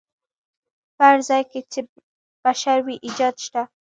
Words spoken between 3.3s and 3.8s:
شته.